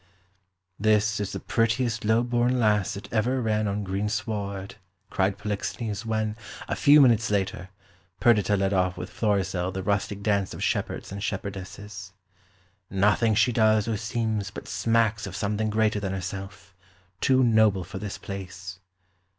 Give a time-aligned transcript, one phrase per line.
[0.79, 4.77] "This is the prettiest low born lass that ever ran on green sward!"
[5.11, 6.35] cried Polixenes when,
[6.67, 7.69] a few minutes later,
[8.19, 12.13] Perdita led off with Florizel the rustic dance of shepherds and shepherdesses.
[12.89, 16.73] "Nothing she does or seems but smacks of something greater than herself,
[17.19, 18.79] too noble for this place."